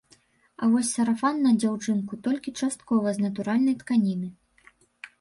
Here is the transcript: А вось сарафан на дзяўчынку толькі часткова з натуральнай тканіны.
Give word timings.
А 0.61 0.69
вось 0.71 0.89
сарафан 0.95 1.35
на 1.43 1.51
дзяўчынку 1.61 2.13
толькі 2.31 2.57
часткова 2.65 3.07
з 3.19 3.29
натуральнай 3.29 3.81
тканіны. 3.87 4.35